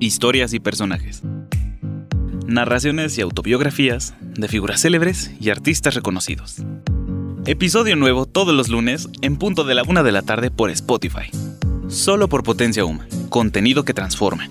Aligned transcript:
historias 0.00 0.52
y 0.52 0.60
personajes. 0.60 1.22
Narraciones 2.46 3.18
y 3.18 3.20
autobiografías 3.20 4.14
de 4.20 4.48
figuras 4.48 4.82
célebres 4.82 5.32
y 5.40 5.50
artistas 5.50 5.94
reconocidos. 5.94 6.56
Episodio 7.46 7.96
nuevo 7.96 8.26
todos 8.26 8.54
los 8.54 8.68
lunes 8.68 9.08
en 9.22 9.36
punto 9.36 9.64
de 9.64 9.74
la 9.74 9.82
una 9.82 10.02
de 10.02 10.12
la 10.12 10.22
tarde 10.22 10.50
por 10.50 10.70
Spotify. 10.70 11.30
Solo 11.88 12.28
por 12.28 12.42
Potencia 12.42 12.84
Uma. 12.84 13.06
Contenido 13.28 13.84
que 13.84 13.94
transforma. 13.94 14.48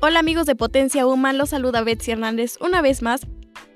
Hola 0.00 0.18
amigos 0.18 0.46
de 0.46 0.56
Potencia 0.56 1.06
Uma, 1.06 1.32
los 1.32 1.50
saluda 1.50 1.84
Betsy 1.84 2.10
Hernández 2.10 2.56
una 2.60 2.82
vez 2.82 3.02
más. 3.02 3.20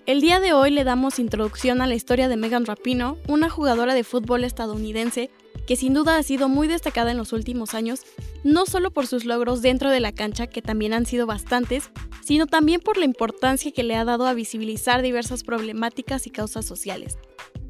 El 0.06 0.20
día 0.20 0.38
de 0.38 0.52
hoy 0.52 0.70
le 0.70 0.84
damos 0.84 1.18
introducción 1.18 1.82
a 1.82 1.88
la 1.88 1.96
historia 1.96 2.28
de 2.28 2.36
Megan 2.36 2.64
Rapino, 2.64 3.18
una 3.26 3.50
jugadora 3.50 3.92
de 3.92 4.04
fútbol 4.04 4.44
estadounidense 4.44 5.30
que 5.66 5.74
sin 5.74 5.94
duda 5.94 6.16
ha 6.16 6.22
sido 6.22 6.48
muy 6.48 6.68
destacada 6.68 7.10
en 7.10 7.16
los 7.16 7.32
últimos 7.32 7.74
años, 7.74 8.02
no 8.44 8.66
solo 8.66 8.92
por 8.92 9.08
sus 9.08 9.24
logros 9.24 9.62
dentro 9.62 9.90
de 9.90 9.98
la 9.98 10.12
cancha, 10.12 10.46
que 10.46 10.62
también 10.62 10.92
han 10.92 11.06
sido 11.06 11.26
bastantes, 11.26 11.90
sino 12.24 12.46
también 12.46 12.80
por 12.80 12.98
la 12.98 13.04
importancia 13.04 13.72
que 13.72 13.82
le 13.82 13.96
ha 13.96 14.04
dado 14.04 14.28
a 14.28 14.34
visibilizar 14.34 15.02
diversas 15.02 15.42
problemáticas 15.42 16.28
y 16.28 16.30
causas 16.30 16.64
sociales. 16.64 17.18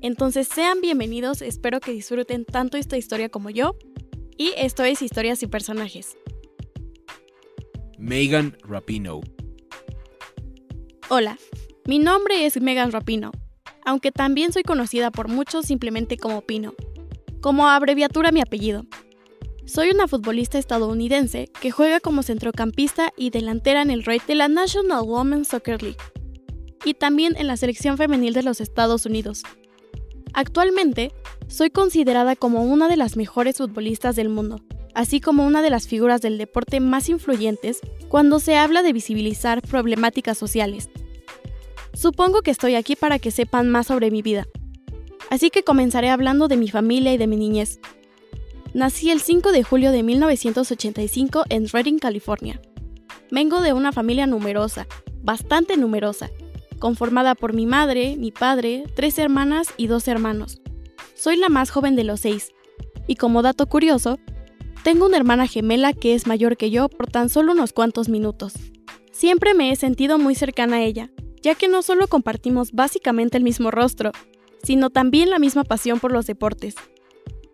Entonces 0.02 0.46
sean 0.46 0.82
bienvenidos, 0.82 1.40
espero 1.40 1.80
que 1.80 1.92
disfruten 1.92 2.44
tanto 2.44 2.76
esta 2.76 2.98
historia 2.98 3.30
como 3.30 3.48
yo, 3.48 3.78
y 4.36 4.52
esto 4.58 4.84
es 4.84 5.00
Historias 5.00 5.42
y 5.42 5.46
Personajes. 5.46 6.18
Megan 7.98 8.58
Rapino. 8.62 9.22
Hola, 11.08 11.38
mi 11.86 11.98
nombre 11.98 12.46
es 12.46 12.60
Megan 12.60 12.92
Rapino, 12.92 13.32
aunque 13.84 14.10
también 14.10 14.52
soy 14.52 14.62
conocida 14.62 15.10
por 15.10 15.28
muchos 15.28 15.66
simplemente 15.66 16.16
como 16.16 16.40
Pino, 16.40 16.74
como 17.40 17.68
abreviatura 17.68 18.32
mi 18.32 18.40
apellido. 18.40 18.84
Soy 19.66 19.90
una 19.90 20.08
futbolista 20.08 20.58
estadounidense 20.58 21.48
que 21.60 21.70
juega 21.70 22.00
como 22.00 22.22
centrocampista 22.22 23.12
y 23.16 23.30
delantera 23.30 23.82
en 23.82 23.90
el 23.90 24.04
Raid 24.04 24.22
de 24.26 24.34
la 24.34 24.48
National 24.48 25.02
Women's 25.04 25.48
Soccer 25.48 25.82
League 25.82 25.98
y 26.84 26.94
también 26.94 27.34
en 27.36 27.46
la 27.46 27.56
selección 27.56 27.96
femenil 27.96 28.34
de 28.34 28.42
los 28.42 28.60
Estados 28.60 29.06
Unidos. 29.06 29.42
Actualmente, 30.34 31.12
soy 31.48 31.70
considerada 31.70 32.36
como 32.36 32.64
una 32.64 32.88
de 32.88 32.96
las 32.96 33.16
mejores 33.16 33.58
futbolistas 33.58 34.16
del 34.16 34.28
mundo 34.28 34.60
así 34.96 35.20
como 35.20 35.46
una 35.46 35.60
de 35.60 35.68
las 35.68 35.86
figuras 35.86 36.22
del 36.22 36.38
deporte 36.38 36.80
más 36.80 37.10
influyentes 37.10 37.80
cuando 38.08 38.40
se 38.40 38.56
habla 38.56 38.82
de 38.82 38.94
visibilizar 38.94 39.60
problemáticas 39.60 40.38
sociales. 40.38 40.88
Supongo 41.96 42.42
que 42.42 42.50
estoy 42.50 42.74
aquí 42.74 42.94
para 42.94 43.18
que 43.18 43.30
sepan 43.30 43.70
más 43.70 43.86
sobre 43.86 44.10
mi 44.10 44.20
vida. 44.20 44.46
Así 45.30 45.48
que 45.48 45.62
comenzaré 45.62 46.10
hablando 46.10 46.46
de 46.46 46.58
mi 46.58 46.68
familia 46.68 47.14
y 47.14 47.16
de 47.16 47.26
mi 47.26 47.36
niñez. 47.36 47.80
Nací 48.74 49.10
el 49.10 49.22
5 49.22 49.50
de 49.50 49.62
julio 49.62 49.92
de 49.92 50.02
1985 50.02 51.44
en 51.48 51.66
Redding, 51.66 51.98
California. 51.98 52.60
Vengo 53.30 53.62
de 53.62 53.72
una 53.72 53.92
familia 53.92 54.26
numerosa, 54.26 54.86
bastante 55.22 55.78
numerosa, 55.78 56.30
conformada 56.78 57.34
por 57.34 57.54
mi 57.54 57.64
madre, 57.64 58.16
mi 58.18 58.30
padre, 58.30 58.84
tres 58.94 59.18
hermanas 59.18 59.68
y 59.78 59.86
dos 59.86 60.06
hermanos. 60.06 60.60
Soy 61.14 61.38
la 61.38 61.48
más 61.48 61.70
joven 61.70 61.96
de 61.96 62.04
los 62.04 62.20
seis, 62.20 62.52
y 63.06 63.16
como 63.16 63.40
dato 63.40 63.68
curioso, 63.68 64.18
tengo 64.84 65.06
una 65.06 65.16
hermana 65.16 65.46
gemela 65.46 65.94
que 65.94 66.14
es 66.14 66.26
mayor 66.26 66.58
que 66.58 66.70
yo 66.70 66.90
por 66.90 67.06
tan 67.06 67.30
solo 67.30 67.52
unos 67.52 67.72
cuantos 67.72 68.10
minutos. 68.10 68.52
Siempre 69.12 69.54
me 69.54 69.72
he 69.72 69.76
sentido 69.76 70.18
muy 70.18 70.34
cercana 70.34 70.76
a 70.76 70.82
ella, 70.82 71.10
ya 71.42 71.54
que 71.54 71.68
no 71.68 71.82
solo 71.82 72.08
compartimos 72.08 72.72
básicamente 72.72 73.36
el 73.36 73.44
mismo 73.44 73.70
rostro, 73.70 74.12
sino 74.62 74.90
también 74.90 75.30
la 75.30 75.38
misma 75.38 75.64
pasión 75.64 76.00
por 76.00 76.12
los 76.12 76.26
deportes. 76.26 76.74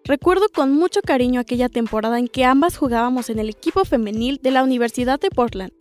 Recuerdo 0.04 0.48
con 0.52 0.72
mucho 0.72 1.00
cariño 1.00 1.40
aquella 1.40 1.68
temporada 1.68 2.18
en 2.18 2.26
que 2.26 2.44
ambas 2.44 2.76
jugábamos 2.76 3.30
en 3.30 3.38
el 3.38 3.48
equipo 3.48 3.84
femenil 3.84 4.40
de 4.42 4.50
la 4.50 4.64
Universidad 4.64 5.20
de 5.20 5.30
Portland. 5.30 5.72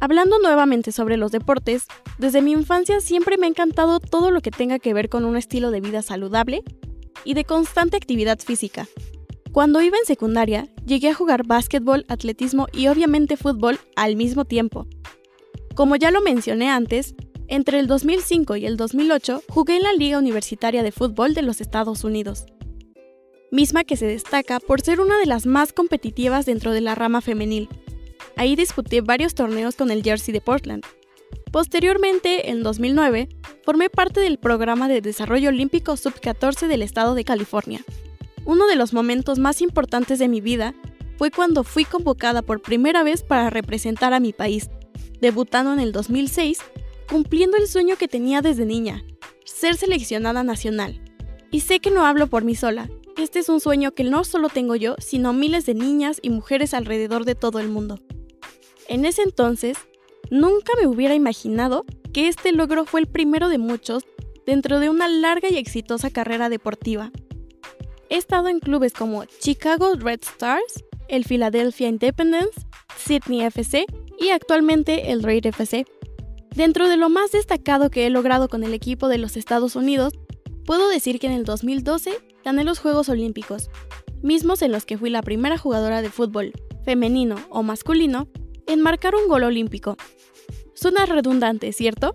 Hablando 0.00 0.38
nuevamente 0.38 0.92
sobre 0.92 1.16
los 1.16 1.32
deportes, 1.32 1.86
desde 2.18 2.42
mi 2.42 2.52
infancia 2.52 3.00
siempre 3.00 3.36
me 3.36 3.46
ha 3.46 3.50
encantado 3.50 4.00
todo 4.00 4.30
lo 4.30 4.40
que 4.40 4.50
tenga 4.50 4.78
que 4.78 4.94
ver 4.94 5.08
con 5.08 5.24
un 5.24 5.36
estilo 5.36 5.70
de 5.70 5.80
vida 5.80 6.02
saludable 6.02 6.62
y 7.24 7.34
de 7.34 7.44
constante 7.44 7.96
actividad 7.96 8.38
física. 8.38 8.86
Cuando 9.50 9.80
iba 9.80 9.96
en 9.96 10.04
secundaria, 10.04 10.68
llegué 10.86 11.08
a 11.08 11.14
jugar 11.14 11.46
básquetbol, 11.46 12.04
atletismo 12.08 12.68
y 12.72 12.88
obviamente 12.88 13.36
fútbol 13.36 13.80
al 13.96 14.14
mismo 14.14 14.44
tiempo. 14.44 14.86
Como 15.78 15.94
ya 15.94 16.10
lo 16.10 16.20
mencioné 16.20 16.70
antes, 16.70 17.14
entre 17.46 17.78
el 17.78 17.86
2005 17.86 18.56
y 18.56 18.66
el 18.66 18.76
2008 18.76 19.44
jugué 19.48 19.76
en 19.76 19.84
la 19.84 19.92
Liga 19.92 20.18
Universitaria 20.18 20.82
de 20.82 20.90
Fútbol 20.90 21.34
de 21.34 21.42
los 21.42 21.60
Estados 21.60 22.02
Unidos, 22.02 22.46
misma 23.52 23.84
que 23.84 23.96
se 23.96 24.06
destaca 24.06 24.58
por 24.58 24.80
ser 24.80 25.00
una 25.00 25.16
de 25.20 25.26
las 25.26 25.46
más 25.46 25.72
competitivas 25.72 26.46
dentro 26.46 26.72
de 26.72 26.80
la 26.80 26.96
rama 26.96 27.20
femenil. 27.20 27.68
Ahí 28.34 28.56
disputé 28.56 29.02
varios 29.02 29.36
torneos 29.36 29.76
con 29.76 29.92
el 29.92 30.02
Jersey 30.02 30.32
de 30.32 30.40
Portland. 30.40 30.82
Posteriormente, 31.52 32.50
en 32.50 32.64
2009, 32.64 33.28
formé 33.62 33.88
parte 33.88 34.18
del 34.18 34.38
programa 34.38 34.88
de 34.88 35.00
desarrollo 35.00 35.50
olímpico 35.50 35.96
sub-14 35.96 36.66
del 36.66 36.82
estado 36.82 37.14
de 37.14 37.22
California. 37.22 37.84
Uno 38.44 38.66
de 38.66 38.74
los 38.74 38.92
momentos 38.92 39.38
más 39.38 39.62
importantes 39.62 40.18
de 40.18 40.26
mi 40.26 40.40
vida 40.40 40.74
fue 41.18 41.30
cuando 41.30 41.62
fui 41.62 41.84
convocada 41.84 42.42
por 42.42 42.62
primera 42.62 43.04
vez 43.04 43.22
para 43.22 43.48
representar 43.48 44.12
a 44.12 44.18
mi 44.18 44.32
país, 44.32 44.70
debutando 45.20 45.72
en 45.72 45.80
el 45.80 45.92
2006, 45.92 46.58
cumpliendo 47.08 47.56
el 47.56 47.68
sueño 47.68 47.96
que 47.96 48.08
tenía 48.08 48.42
desde 48.42 48.64
niña, 48.64 49.04
ser 49.44 49.76
seleccionada 49.76 50.42
nacional. 50.42 51.00
Y 51.50 51.60
sé 51.60 51.80
que 51.80 51.90
no 51.90 52.04
hablo 52.04 52.26
por 52.26 52.44
mí 52.44 52.54
sola, 52.54 52.88
este 53.18 53.40
es 53.40 53.48
un 53.48 53.58
sueño 53.58 53.94
que 53.94 54.04
no 54.04 54.22
solo 54.22 54.48
tengo 54.48 54.76
yo, 54.76 54.94
sino 54.98 55.32
miles 55.32 55.66
de 55.66 55.74
niñas 55.74 56.20
y 56.22 56.30
mujeres 56.30 56.72
alrededor 56.72 57.24
de 57.24 57.34
todo 57.34 57.58
el 57.58 57.68
mundo. 57.68 57.98
En 58.86 59.04
ese 59.04 59.22
entonces, 59.22 59.76
nunca 60.30 60.72
me 60.80 60.86
hubiera 60.86 61.16
imaginado 61.16 61.84
que 62.12 62.28
este 62.28 62.52
logro 62.52 62.84
fue 62.84 63.00
el 63.00 63.08
primero 63.08 63.48
de 63.48 63.58
muchos 63.58 64.04
dentro 64.46 64.78
de 64.78 64.88
una 64.88 65.08
larga 65.08 65.48
y 65.50 65.56
exitosa 65.56 66.10
carrera 66.10 66.48
deportiva. 66.48 67.10
He 68.08 68.16
estado 68.16 68.48
en 68.48 68.60
clubes 68.60 68.92
como 68.92 69.24
Chicago 69.24 69.94
Red 69.96 70.20
Stars, 70.22 70.84
el 71.08 71.24
Philadelphia 71.24 71.88
Independence, 71.88 72.60
Sydney 72.96 73.42
FC 73.42 73.84
y 74.18 74.30
actualmente 74.30 75.12
el 75.12 75.22
Raid 75.22 75.46
FC. 75.46 75.86
Dentro 76.54 76.88
de 76.88 76.96
lo 76.96 77.08
más 77.08 77.32
destacado 77.32 77.90
que 77.90 78.06
he 78.06 78.10
logrado 78.10 78.48
con 78.48 78.64
el 78.64 78.74
equipo 78.74 79.08
de 79.08 79.18
los 79.18 79.36
Estados 79.36 79.76
Unidos, 79.76 80.12
puedo 80.64 80.88
decir 80.88 81.18
que 81.18 81.26
en 81.26 81.34
el 81.34 81.44
2012 81.44 82.12
gané 82.44 82.64
los 82.64 82.78
Juegos 82.78 83.08
Olímpicos, 83.08 83.70
mismos 84.22 84.62
en 84.62 84.72
los 84.72 84.84
que 84.84 84.98
fui 84.98 85.10
la 85.10 85.22
primera 85.22 85.58
jugadora 85.58 86.02
de 86.02 86.10
fútbol, 86.10 86.52
femenino 86.84 87.36
o 87.50 87.62
masculino, 87.62 88.28
en 88.66 88.80
marcar 88.80 89.14
un 89.14 89.28
gol 89.28 89.44
olímpico. 89.44 89.96
Suena 90.74 91.06
redundante, 91.06 91.72
¿cierto? 91.72 92.14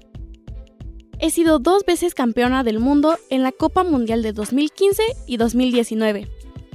he 1.23 1.29
sido 1.29 1.57
dos 1.57 1.85
veces 1.85 2.15
campeona 2.15 2.65
del 2.65 2.79
mundo 2.79 3.17
en 3.29 3.43
la 3.43 3.53
Copa 3.53 3.85
Mundial 3.85 4.23
de 4.23 4.33
2015 4.33 5.03
y 5.25 5.37
2019. 5.37 6.27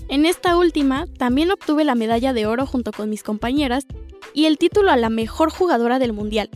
En 0.09 0.25
esta 0.25 0.57
última 0.57 1.07
también 1.19 1.51
obtuve 1.51 1.85
la 1.85 1.95
medalla 1.95 2.33
de 2.33 2.47
oro 2.47 2.65
junto 2.65 2.91
con 2.91 3.11
mis 3.11 3.23
compañeras 3.23 3.87
y 4.35 4.47
el 4.47 4.59
título 4.59 4.91
a 4.91 4.97
la 4.97 5.11
mejor 5.11 5.51
jugadora 5.51 5.99
del 5.99 6.13
mundial, 6.13 6.51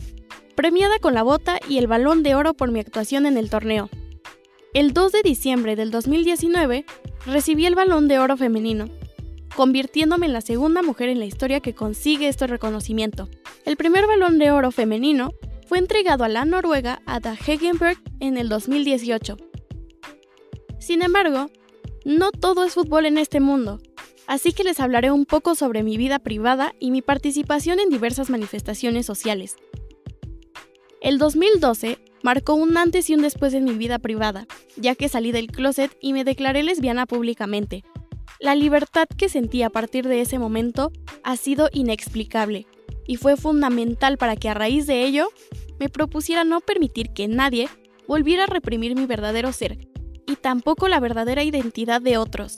premiada 0.55 0.99
con 0.99 1.13
la 1.13 1.23
bota 1.23 1.59
y 1.67 1.77
el 1.77 1.87
balón 1.87 2.23
de 2.23 2.35
oro 2.35 2.53
por 2.53 2.71
mi 2.71 2.79
actuación 2.79 3.25
en 3.25 3.37
el 3.37 3.49
torneo. 3.49 3.89
El 4.73 4.93
2 4.93 5.11
de 5.11 5.21
diciembre 5.23 5.75
del 5.75 5.91
2019 5.91 6.85
recibí 7.25 7.65
el 7.65 7.75
balón 7.75 8.07
de 8.07 8.19
oro 8.19 8.37
femenino, 8.37 8.89
convirtiéndome 9.55 10.25
en 10.25 10.33
la 10.33 10.41
segunda 10.41 10.81
mujer 10.81 11.09
en 11.09 11.19
la 11.19 11.25
historia 11.25 11.59
que 11.59 11.75
consigue 11.75 12.27
este 12.27 12.47
reconocimiento. 12.47 13.29
El 13.65 13.77
primer 13.77 14.07
balón 14.07 14.39
de 14.39 14.51
oro 14.51 14.71
femenino 14.71 15.31
fue 15.67 15.77
entregado 15.77 16.23
a 16.23 16.29
la 16.29 16.45
Noruega 16.45 17.01
Ada 17.05 17.35
Hegenberg 17.35 17.97
en 18.19 18.37
el 18.37 18.49
2018. 18.49 19.37
Sin 20.79 21.01
embargo, 21.01 21.49
no 22.03 22.31
todo 22.31 22.63
es 22.63 22.73
fútbol 22.73 23.05
en 23.05 23.17
este 23.17 23.39
mundo, 23.39 23.79
así 24.27 24.53
que 24.53 24.63
les 24.63 24.79
hablaré 24.79 25.11
un 25.11 25.25
poco 25.25 25.55
sobre 25.55 25.83
mi 25.83 25.97
vida 25.97 26.19
privada 26.19 26.73
y 26.79 26.91
mi 26.91 27.01
participación 27.01 27.79
en 27.79 27.89
diversas 27.89 28.29
manifestaciones 28.29 29.05
sociales. 29.05 29.55
El 31.01 31.17
2012 31.17 31.99
marcó 32.23 32.55
un 32.55 32.77
antes 32.77 33.09
y 33.09 33.13
un 33.13 33.21
después 33.21 33.53
en 33.53 33.65
mi 33.65 33.73
vida 33.73 33.99
privada, 33.99 34.47
ya 34.77 34.95
que 34.95 35.09
salí 35.09 35.31
del 35.31 35.47
closet 35.47 35.95
y 36.01 36.13
me 36.13 36.23
declaré 36.23 36.63
lesbiana 36.63 37.05
públicamente. 37.05 37.83
La 38.39 38.55
libertad 38.55 39.07
que 39.17 39.29
sentí 39.29 39.63
a 39.63 39.69
partir 39.69 40.07
de 40.07 40.21
ese 40.21 40.39
momento 40.39 40.91
ha 41.23 41.37
sido 41.37 41.69
inexplicable 41.73 42.65
y 43.05 43.17
fue 43.17 43.37
fundamental 43.37 44.17
para 44.17 44.35
que 44.35 44.49
a 44.49 44.53
raíz 44.53 44.87
de 44.87 45.03
ello 45.05 45.27
me 45.79 45.89
propusiera 45.89 46.43
no 46.43 46.61
permitir 46.61 47.09
que 47.13 47.27
nadie 47.27 47.67
volviera 48.07 48.43
a 48.43 48.47
reprimir 48.47 48.95
mi 48.95 49.05
verdadero 49.05 49.51
ser 49.51 49.77
y 50.25 50.35
tampoco 50.37 50.87
la 50.87 50.99
verdadera 50.99 51.43
identidad 51.43 52.01
de 52.01 52.17
otros. 52.17 52.57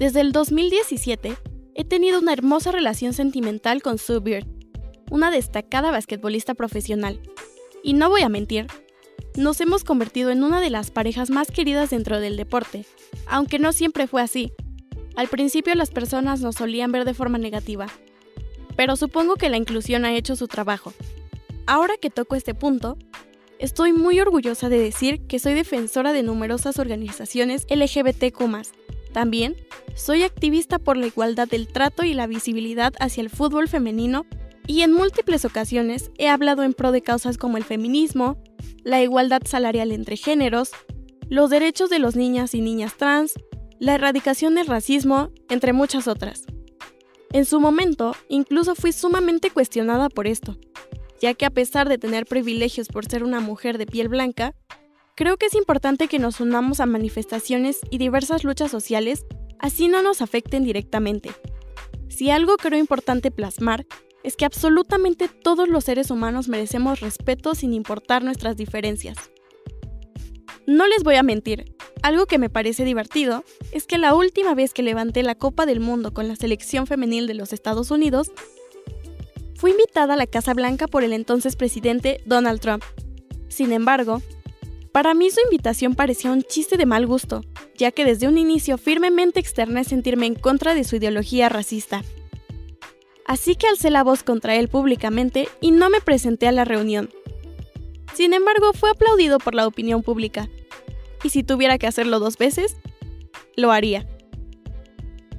Desde 0.00 0.22
el 0.22 0.32
2017 0.32 1.36
he 1.74 1.84
tenido 1.84 2.20
una 2.20 2.32
hermosa 2.32 2.72
relación 2.72 3.12
sentimental 3.12 3.82
con 3.82 3.98
Sue 3.98 4.18
Beard, 4.20 4.46
una 5.10 5.30
destacada 5.30 5.90
basquetbolista 5.90 6.54
profesional. 6.54 7.20
Y 7.82 7.92
no 7.92 8.08
voy 8.08 8.22
a 8.22 8.30
mentir, 8.30 8.66
nos 9.36 9.60
hemos 9.60 9.84
convertido 9.84 10.30
en 10.30 10.42
una 10.42 10.62
de 10.62 10.70
las 10.70 10.90
parejas 10.90 11.28
más 11.28 11.50
queridas 11.50 11.90
dentro 11.90 12.18
del 12.18 12.38
deporte, 12.38 12.86
aunque 13.26 13.58
no 13.58 13.74
siempre 13.74 14.06
fue 14.06 14.22
así. 14.22 14.50
Al 15.16 15.28
principio 15.28 15.74
las 15.74 15.90
personas 15.90 16.40
nos 16.40 16.54
solían 16.54 16.92
ver 16.92 17.04
de 17.04 17.12
forma 17.12 17.36
negativa, 17.36 17.86
pero 18.76 18.96
supongo 18.96 19.36
que 19.36 19.50
la 19.50 19.58
inclusión 19.58 20.06
ha 20.06 20.14
hecho 20.14 20.34
su 20.34 20.48
trabajo. 20.48 20.94
Ahora 21.66 21.98
que 22.00 22.08
toco 22.08 22.36
este 22.36 22.54
punto, 22.54 22.96
estoy 23.58 23.92
muy 23.92 24.18
orgullosa 24.18 24.70
de 24.70 24.78
decir 24.78 25.26
que 25.26 25.38
soy 25.38 25.52
defensora 25.52 26.14
de 26.14 26.22
numerosas 26.22 26.78
organizaciones 26.78 27.66
LGBTQ. 27.68 28.40
También 29.12 29.56
soy 29.94 30.22
activista 30.22 30.78
por 30.78 30.96
la 30.96 31.06
igualdad 31.06 31.48
del 31.48 31.68
trato 31.68 32.04
y 32.04 32.14
la 32.14 32.26
visibilidad 32.26 32.92
hacia 33.00 33.22
el 33.22 33.30
fútbol 33.30 33.68
femenino 33.68 34.26
y 34.66 34.82
en 34.82 34.92
múltiples 34.92 35.44
ocasiones 35.44 36.10
he 36.16 36.28
hablado 36.28 36.62
en 36.62 36.74
pro 36.74 36.92
de 36.92 37.02
causas 37.02 37.38
como 37.38 37.56
el 37.56 37.64
feminismo, 37.64 38.40
la 38.84 39.02
igualdad 39.02 39.42
salarial 39.44 39.90
entre 39.90 40.16
géneros, 40.16 40.70
los 41.28 41.50
derechos 41.50 41.90
de 41.90 41.98
los 41.98 42.14
niñas 42.14 42.54
y 42.54 42.60
niñas 42.60 42.96
trans, 42.96 43.34
la 43.80 43.94
erradicación 43.94 44.54
del 44.54 44.66
racismo, 44.66 45.30
entre 45.48 45.72
muchas 45.72 46.06
otras. 46.06 46.44
En 47.32 47.46
su 47.46 47.60
momento, 47.60 48.14
incluso 48.28 48.74
fui 48.74 48.92
sumamente 48.92 49.50
cuestionada 49.50 50.08
por 50.08 50.26
esto, 50.26 50.56
ya 51.20 51.34
que 51.34 51.46
a 51.46 51.50
pesar 51.50 51.88
de 51.88 51.98
tener 51.98 52.26
privilegios 52.26 52.88
por 52.88 53.06
ser 53.06 53.24
una 53.24 53.40
mujer 53.40 53.78
de 53.78 53.86
piel 53.86 54.08
blanca, 54.08 54.54
creo 55.20 55.36
que 55.36 55.44
es 55.44 55.54
importante 55.54 56.08
que 56.08 56.18
nos 56.18 56.40
unamos 56.40 56.80
a 56.80 56.86
manifestaciones 56.86 57.80
y 57.90 57.98
diversas 57.98 58.42
luchas 58.42 58.70
sociales, 58.70 59.26
así 59.58 59.86
no 59.86 60.00
nos 60.00 60.22
afecten 60.22 60.64
directamente. 60.64 61.30
Si 62.08 62.30
algo 62.30 62.56
creo 62.56 62.78
importante 62.78 63.30
plasmar 63.30 63.84
es 64.24 64.34
que 64.34 64.46
absolutamente 64.46 65.28
todos 65.28 65.68
los 65.68 65.84
seres 65.84 66.10
humanos 66.10 66.48
merecemos 66.48 67.00
respeto 67.00 67.54
sin 67.54 67.74
importar 67.74 68.24
nuestras 68.24 68.56
diferencias. 68.56 69.18
No 70.66 70.86
les 70.86 71.02
voy 71.02 71.16
a 71.16 71.22
mentir, 71.22 71.74
algo 72.00 72.24
que 72.24 72.38
me 72.38 72.48
parece 72.48 72.86
divertido 72.86 73.44
es 73.72 73.86
que 73.86 73.98
la 73.98 74.14
última 74.14 74.54
vez 74.54 74.72
que 74.72 74.82
levanté 74.82 75.22
la 75.22 75.34
Copa 75.34 75.66
del 75.66 75.80
Mundo 75.80 76.14
con 76.14 76.28
la 76.28 76.36
selección 76.36 76.86
femenil 76.86 77.26
de 77.26 77.34
los 77.34 77.52
Estados 77.52 77.90
Unidos, 77.90 78.32
fui 79.54 79.72
invitada 79.72 80.14
a 80.14 80.16
la 80.16 80.26
Casa 80.26 80.54
Blanca 80.54 80.86
por 80.86 81.04
el 81.04 81.12
entonces 81.12 81.56
presidente 81.56 82.22
Donald 82.24 82.60
Trump. 82.60 82.82
Sin 83.50 83.74
embargo, 83.74 84.22
para 84.92 85.14
mí 85.14 85.30
su 85.30 85.40
invitación 85.42 85.94
parecía 85.94 86.32
un 86.32 86.42
chiste 86.42 86.76
de 86.76 86.86
mal 86.86 87.06
gusto, 87.06 87.42
ya 87.76 87.90
que 87.92 88.04
desde 88.04 88.28
un 88.28 88.38
inicio 88.38 88.78
firmemente 88.78 89.40
externé 89.40 89.84
sentirme 89.84 90.26
en 90.26 90.34
contra 90.34 90.74
de 90.74 90.84
su 90.84 90.96
ideología 90.96 91.48
racista 91.48 92.02
así 93.30 93.54
que 93.54 93.68
alcé 93.68 93.90
la 93.90 94.02
voz 94.02 94.24
contra 94.24 94.56
él 94.56 94.66
públicamente 94.66 95.48
y 95.60 95.70
no 95.70 95.88
me 95.88 96.00
presenté 96.00 96.48
a 96.48 96.52
la 96.52 96.64
reunión. 96.64 97.10
Sin 98.12 98.32
embargo, 98.34 98.72
fue 98.72 98.90
aplaudido 98.90 99.38
por 99.38 99.54
la 99.54 99.68
opinión 99.68 100.02
pública, 100.02 100.48
y 101.22 101.28
si 101.28 101.44
tuviera 101.44 101.78
que 101.78 101.86
hacerlo 101.86 102.18
dos 102.18 102.38
veces, 102.38 102.74
lo 103.56 103.70
haría. 103.70 104.04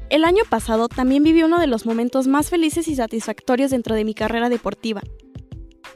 El 0.10 0.24
año 0.24 0.44
pasado 0.50 0.88
también 0.88 1.22
viví 1.22 1.44
uno 1.44 1.60
de 1.60 1.68
los 1.68 1.86
momentos 1.86 2.28
más 2.28 2.50
felices 2.50 2.88
y 2.88 2.96
satisfactorios 2.96 3.72
dentro 3.72 3.94
de 3.94 4.06
mi 4.06 4.14
carrera 4.14 4.48
deportiva. 4.48 5.02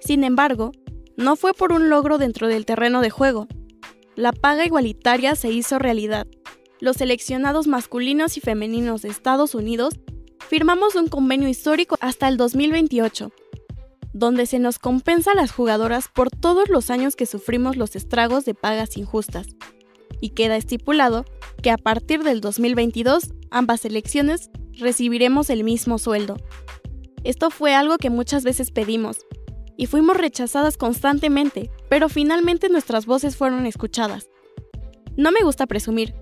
Sin 0.02 0.26
embargo, 0.26 0.74
no 1.18 1.36
fue 1.36 1.54
por 1.54 1.72
un 1.72 1.90
logro 1.90 2.18
dentro 2.18 2.48
del 2.48 2.66
terreno 2.66 3.02
de 3.02 3.10
juego. 3.10 3.48
La 4.16 4.32
paga 4.32 4.66
igualitaria 4.66 5.36
se 5.36 5.52
hizo 5.52 5.80
realidad. 5.80 6.28
Los 6.80 6.98
seleccionados 6.98 7.68
masculinos 7.68 8.38
y 8.38 8.42
femeninos 8.42 9.02
de 9.02 9.10
Estados 9.10 9.56
Unidos 9.56 9.96
firmamos 10.50 10.96
un 10.96 11.08
convenio 11.08 11.48
histórico 11.48 11.98
hasta 12.02 12.28
el 12.28 12.38
2028, 12.38 13.32
donde 14.14 14.46
se 14.46 14.60
nos 14.60 14.80
compensa 14.80 15.32
a 15.32 15.36
las 15.36 15.52
jugadoras 15.52 16.10
por 16.14 16.30
todos 16.30 16.70
los 16.70 16.90
años 16.90 17.16
que 17.16 17.26
sufrimos 17.26 17.78
los 17.78 17.96
estragos 17.96 18.46
de 18.46 18.54
pagas 18.54 18.98
injustas. 18.98 19.48
Y 20.22 20.30
queda 20.30 20.56
estipulado 20.56 21.26
que 21.62 21.72
a 21.72 21.78
partir 21.78 22.24
del 22.24 22.42
2022 22.42 23.34
ambas 23.52 23.82
selecciones 23.82 24.50
recibiremos 24.74 25.50
el 25.50 25.64
mismo 25.64 25.98
sueldo. 25.98 26.38
Esto 27.24 27.50
fue 27.50 27.74
algo 27.74 27.98
que 27.98 28.10
muchas 28.10 28.44
veces 28.44 28.72
pedimos, 28.72 29.18
y 29.78 29.88
fuimos 29.88 30.18
rechazadas 30.18 30.78
constantemente, 30.78 31.70
pero 31.90 32.10
finalmente 32.10 32.70
nuestras 32.70 33.06
voces 33.06 33.36
fueron 33.36 33.66
escuchadas. 33.66 34.30
No 35.18 35.32
me 35.32 35.42
gusta 35.42 35.66
presumir, 35.66 36.14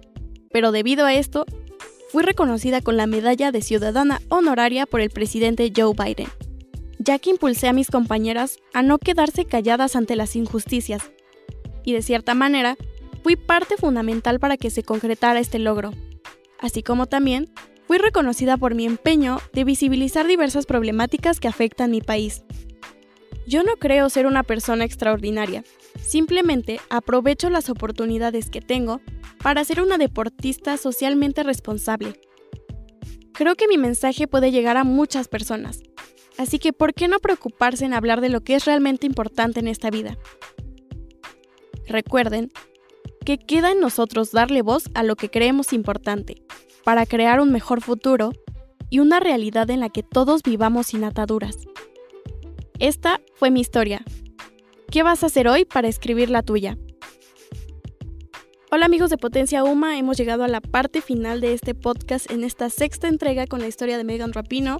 pero 0.52 0.72
debido 0.72 1.06
a 1.06 1.14
esto 1.14 1.46
fui 2.12 2.24
reconocida 2.24 2.82
con 2.82 2.96
la 2.96 3.08
medalla 3.08 3.52
de 3.52 3.62
ciudadana 3.62 4.22
honoraria 4.30 4.86
por 4.86 5.02
el 5.02 5.10
presidente 5.10 5.72
Joe 5.76 5.94
Biden, 5.94 6.30
ya 7.00 7.18
que 7.18 7.32
impulsé 7.32 7.68
a 7.68 7.74
mis 7.74 7.90
compañeras 7.90 8.58
a 8.74 8.84
no 8.84 9.00
quedarse 9.00 9.46
calladas 9.46 9.96
ante 9.96 10.16
las 10.16 10.36
injusticias, 10.36 11.12
y 11.84 11.94
de 11.94 12.02
cierta 12.02 12.36
manera 12.36 12.78
fui 13.24 13.36
parte 13.36 13.78
fundamental 13.78 14.40
para 14.40 14.58
que 14.58 14.70
se 14.70 14.84
concretara 14.84 15.40
este 15.40 15.58
logro, 15.58 15.92
así 16.60 16.84
como 16.84 17.08
también 17.08 17.52
fui 17.88 17.98
reconocida 17.98 18.58
por 18.58 18.76
mi 18.76 18.86
empeño 18.86 19.40
de 19.54 19.64
visibilizar 19.64 20.28
diversas 20.28 20.66
problemáticas 20.66 21.40
que 21.40 21.48
afectan 21.48 21.92
mi 21.92 22.02
país. 22.02 22.44
Yo 23.46 23.64
no 23.64 23.76
creo 23.76 24.10
ser 24.10 24.26
una 24.26 24.44
persona 24.44 24.86
extraordinaria, 24.86 25.64
simplemente 26.02 26.80
aprovecho 26.90 27.50
las 27.50 27.70
oportunidades 27.70 28.50
que 28.50 28.62
tengo 28.62 29.02
para 29.42 29.64
ser 29.66 29.82
una 29.82 29.98
deportista 29.98 30.78
socialmente 30.78 31.44
responsable. 31.44 32.20
Creo 33.34 33.56
que 33.56 33.68
mi 33.68 33.78
mensaje 33.78 34.28
puede 34.28 34.52
llegar 34.52 34.78
a 34.78 34.84
muchas 34.84 35.28
personas, 35.28 35.82
así 36.38 36.60
que 36.60 36.72
¿por 36.72 36.94
qué 36.94 37.08
no 37.08 37.20
preocuparse 37.20 37.84
en 37.84 37.94
hablar 37.94 38.22
de 38.22 38.30
lo 38.30 38.42
que 38.42 38.56
es 38.56 38.66
realmente 38.66 39.08
importante 39.08 39.60
en 39.60 39.68
esta 39.68 39.90
vida? 39.90 40.18
Recuerden 41.88 42.52
que 43.26 43.38
queda 43.38 43.72
en 43.72 43.80
nosotros 43.80 44.32
darle 44.32 44.62
voz 44.62 44.90
a 44.94 45.04
lo 45.04 45.16
que 45.16 45.30
creemos 45.30 45.74
importante, 45.74 46.44
para 46.84 47.06
crear 47.06 47.40
un 47.40 47.52
mejor 47.52 47.82
futuro 47.82 48.32
y 48.90 49.00
una 49.00 49.20
realidad 49.20 49.70
en 49.70 49.80
la 49.80 49.90
que 49.90 50.04
todos 50.04 50.44
vivamos 50.44 50.88
sin 50.88 51.04
ataduras. 51.04 51.58
Esta 52.80 53.22
fue 53.36 53.52
mi 53.52 53.62
historia. 53.62 54.04
¿Qué 54.92 55.04
vas 55.04 55.24
a 55.24 55.28
hacer 55.28 55.48
hoy 55.48 55.64
para 55.64 55.88
escribir 55.88 56.30
la 56.30 56.42
tuya? 56.42 56.78
Hola 58.72 58.88
amigos 58.88 59.12
de 59.12 59.18
Potencia 59.18 59.64
Uma, 59.64 60.00
hemos 60.00 60.18
llegado 60.18 60.44
a 60.44 60.48
la 60.48 60.60
parte 60.60 61.02
final 61.02 61.40
de 61.40 61.54
este 61.54 61.76
podcast 61.76 62.32
en 62.32 62.44
esta 62.44 62.72
sexta 62.72 63.08
entrega 63.08 63.46
con 63.46 63.60
la 63.60 63.68
historia 63.68 63.98
de 63.98 64.04
Megan 64.04 64.34
Rapino, 64.34 64.80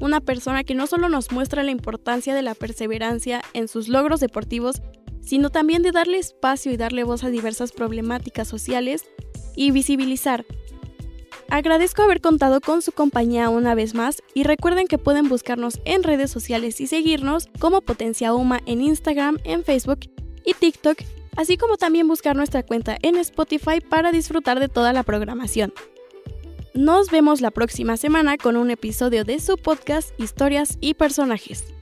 una 0.00 0.20
persona 0.20 0.64
que 0.64 0.74
no 0.74 0.88
solo 0.88 1.08
nos 1.08 1.30
muestra 1.30 1.62
la 1.62 1.70
importancia 1.70 2.34
de 2.34 2.42
la 2.42 2.56
perseverancia 2.56 3.42
en 3.52 3.68
sus 3.68 3.86
logros 3.86 4.18
deportivos, 4.18 4.82
sino 5.20 5.50
también 5.50 5.82
de 5.82 5.92
darle 5.92 6.18
espacio 6.18 6.72
y 6.72 6.76
darle 6.76 7.04
voz 7.04 7.22
a 7.22 7.30
diversas 7.30 7.70
problemáticas 7.70 8.48
sociales 8.48 9.04
y 9.54 9.70
visibilizar. 9.70 10.44
Agradezco 11.50 12.02
haber 12.02 12.20
contado 12.20 12.60
con 12.60 12.80
su 12.80 12.92
compañía 12.92 13.48
una 13.48 13.74
vez 13.74 13.94
más 13.94 14.22
y 14.34 14.44
recuerden 14.44 14.86
que 14.86 14.98
pueden 14.98 15.28
buscarnos 15.28 15.80
en 15.84 16.02
redes 16.02 16.30
sociales 16.30 16.80
y 16.80 16.86
seguirnos 16.86 17.48
como 17.58 17.82
Potencia 17.82 18.32
Uma 18.34 18.60
en 18.66 18.80
Instagram, 18.80 19.38
en 19.44 19.64
Facebook 19.64 20.00
y 20.44 20.54
TikTok 20.54 20.98
así 21.36 21.56
como 21.56 21.76
también 21.76 22.08
buscar 22.08 22.36
nuestra 22.36 22.62
cuenta 22.62 22.96
en 23.02 23.16
Spotify 23.16 23.80
para 23.80 24.12
disfrutar 24.12 24.60
de 24.60 24.68
toda 24.68 24.92
la 24.92 25.02
programación. 25.02 25.72
Nos 26.74 27.10
vemos 27.10 27.40
la 27.40 27.50
próxima 27.50 27.96
semana 27.96 28.36
con 28.36 28.56
un 28.56 28.70
episodio 28.70 29.24
de 29.24 29.40
su 29.40 29.56
podcast 29.56 30.18
Historias 30.20 30.78
y 30.80 30.94
Personajes. 30.94 31.74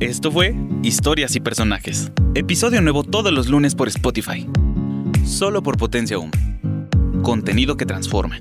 Esto 0.00 0.32
fue 0.32 0.54
Historias 0.82 1.36
y 1.36 1.40
Personajes. 1.40 2.10
Episodio 2.34 2.80
nuevo 2.80 3.04
todos 3.04 3.30
los 3.34 3.48
lunes 3.48 3.74
por 3.74 3.86
Spotify. 3.88 4.48
Solo 5.26 5.62
por 5.62 5.76
Potencia 5.76 6.18
1. 6.18 6.30
Contenido 7.22 7.76
que 7.76 7.84
transforma. 7.84 8.38